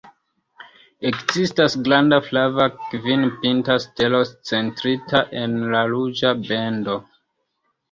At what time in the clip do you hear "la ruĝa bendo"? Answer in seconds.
5.77-7.01